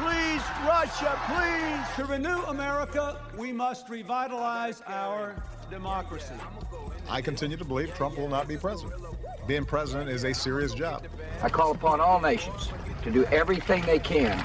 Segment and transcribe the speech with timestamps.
[0.00, 1.96] Please, Russia, please.
[1.96, 5.34] To renew America, we must revitalize our
[5.68, 6.34] democracy.
[7.06, 8.94] I continue to believe Trump will not be president.
[9.46, 11.06] Being president is a serious job.
[11.42, 12.70] I call upon all nations
[13.02, 14.42] to do everything they can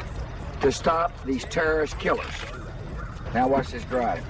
[0.59, 2.33] to stop these terrorist killers.
[3.33, 4.25] Now watch this drive.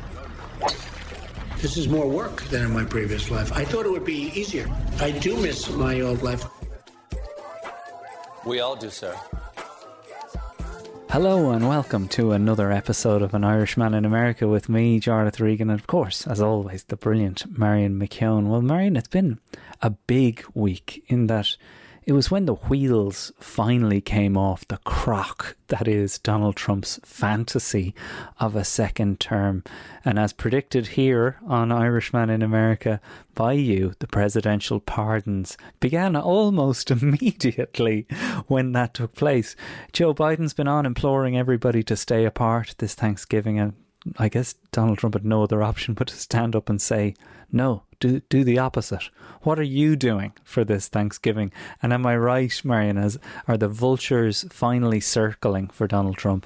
[1.57, 3.51] This is more work than in my previous life.
[3.51, 4.69] I thought it would be easier.
[4.99, 6.45] I do miss my old life.
[8.45, 9.17] We all do, sir.
[11.15, 15.69] Hello and welcome to another episode of An Irishman in America with me, Jarlath Regan,
[15.69, 18.47] and of course, as always, the brilliant Marion McKeone.
[18.47, 19.39] Well, Marion, it's been
[19.81, 21.55] a big week in that
[22.05, 27.95] it was when the wheels finally came off the crock that is Donald Trump's fantasy
[28.39, 29.63] of a second term.
[30.03, 33.01] And as predicted here on Irishman in America
[33.33, 38.05] by you, the presidential pardons began almost immediately
[38.47, 39.55] when that took place.
[39.91, 43.73] Joe Biden's been on imploring everybody to stay apart this Thanksgiving and
[44.17, 47.15] I guess Donald Trump had no other option but to stand up and say,
[47.51, 49.09] no, do do the opposite.
[49.41, 51.51] What are you doing for this Thanksgiving?
[51.81, 52.97] And am I right, Marion?
[53.47, 56.45] Are the vultures finally circling for Donald Trump?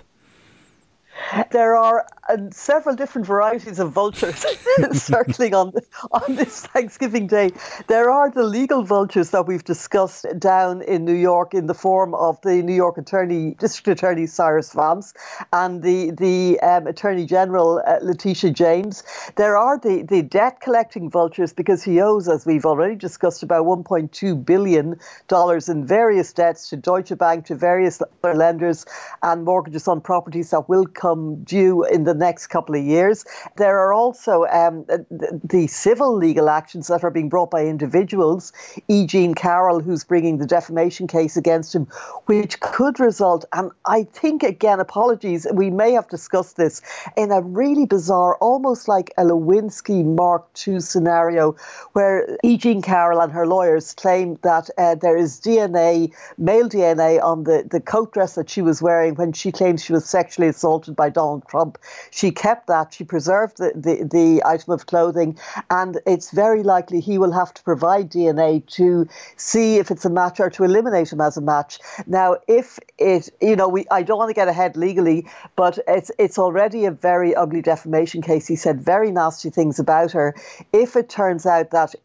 [1.51, 4.45] There are uh, several different varieties of vultures
[4.93, 5.73] circling on
[6.11, 7.51] on this Thanksgiving Day.
[7.87, 12.15] There are the legal vultures that we've discussed down in New York in the form
[12.15, 15.13] of the New York Attorney, District Attorney Cyrus Vance,
[15.53, 19.03] and the the um, Attorney General uh, Letitia James.
[19.35, 23.65] There are the the debt collecting vultures because he owes, as we've already discussed, about
[23.65, 28.85] 1.2 billion dollars in various debts to Deutsche Bank, to various other lenders,
[29.21, 33.25] and mortgages on properties that will come due in the next couple of years.
[33.57, 38.51] There are also um, the, the, civil legal actions that are being brought by individuals.
[38.87, 39.05] E.
[39.05, 41.85] Jean Carroll, who's bringing the defamation case against him,
[42.25, 46.81] which could result, and I think, again, apologies, we may have discussed this,
[47.15, 51.55] in a really bizarre, almost like a Lewinsky Mark II scenario,
[51.93, 52.57] where E.
[52.57, 57.67] Jean Carroll and her lawyers claim that uh, there is DNA, male DNA, on the,
[57.69, 61.08] the coat dress that she was wearing when she claims she was sexually assaulted by
[61.09, 61.77] Donald Trump.
[62.11, 65.37] She kept that, she preserved the, the, the item of clothing,
[65.69, 70.09] and it's very likely he will have to provide DNA to see if it's a
[70.09, 71.79] match or to eliminate him as a match.
[72.07, 76.11] Now, if it, you know, we I don't want to get ahead legally, but it's
[76.17, 78.47] it's already a very ugly defamation case.
[78.47, 80.35] He said very nasty things about her.
[80.73, 81.95] If it turns out that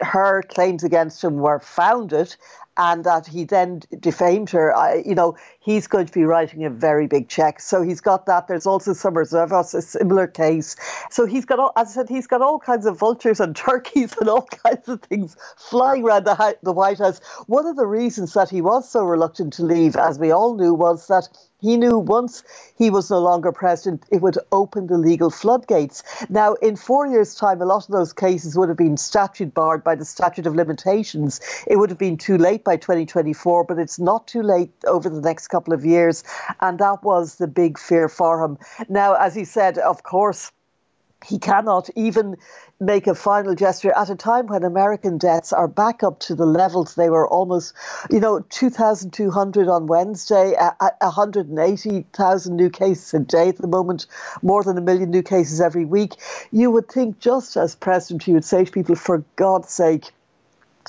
[0.00, 2.34] her claims against him were founded
[2.80, 6.70] and that he then defamed her, I, you know, he's going to be writing a
[6.70, 7.60] very big check.
[7.60, 8.48] So he's got that.
[8.48, 10.76] There's also Summer Zervos, a similar case.
[11.10, 14.14] So he's got, all, as I said, he's got all kinds of vultures and turkeys
[14.18, 17.20] and all kinds of things flying around the, the White House.
[17.46, 20.72] One of the reasons that he was so reluctant to leave, as we all knew,
[20.72, 21.28] was that
[21.60, 22.42] he knew once
[22.78, 26.02] he was no longer president, it would open the legal floodgates.
[26.30, 29.84] Now, in four years' time, a lot of those cases would have been statute barred
[29.84, 31.40] by the statute of limitations.
[31.66, 35.20] It would have been too late by 2024, but it's not too late over the
[35.20, 36.22] next couple of years.
[36.60, 38.58] And that was the big fear for him.
[38.88, 40.52] Now, as he said, of course,
[41.26, 42.36] he cannot even
[42.78, 46.46] make a final gesture at a time when American deaths are back up to the
[46.46, 47.74] levels they were almost,
[48.08, 50.54] you know, 2,200 on Wednesday,
[51.00, 54.06] 180,000 new cases a day at the moment,
[54.42, 56.14] more than a million new cases every week.
[56.52, 60.12] You would think, just as president, you would say to people, for God's sake,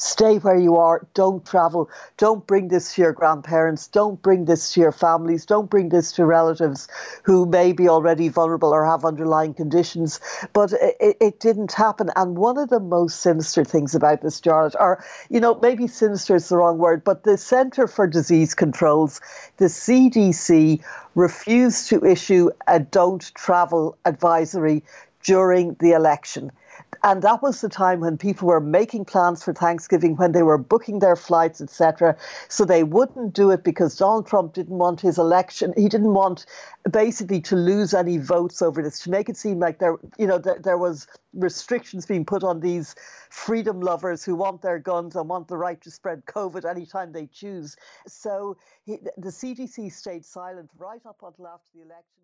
[0.01, 1.07] stay where you are.
[1.13, 1.89] Don't travel.
[2.17, 3.87] Don't bring this to your grandparents.
[3.87, 5.45] Don't bring this to your families.
[5.45, 6.87] Don't bring this to relatives
[7.23, 10.19] who may be already vulnerable or have underlying conditions.
[10.53, 12.09] But it, it didn't happen.
[12.15, 16.35] And one of the most sinister things about this Jarlath, or you know maybe sinister
[16.35, 19.21] is the wrong word but the Centre for Disease Controls
[19.57, 20.83] the CDC
[21.15, 24.83] refused to issue a don't travel advisory
[25.23, 26.51] during the election
[27.03, 30.57] and that was the time when people were making plans for Thanksgiving, when they were
[30.57, 32.15] booking their flights, etc.
[32.47, 35.73] So they wouldn't do it because Donald Trump didn't want his election.
[35.75, 36.45] He didn't want
[36.91, 40.37] basically to lose any votes over this, to make it seem like there, you know,
[40.37, 42.95] there, there was restrictions being put on these
[43.29, 47.27] freedom lovers who want their guns and want the right to spread COVID anytime they
[47.27, 47.75] choose.
[48.07, 52.21] So he, the CDC stayed silent right up until after the election.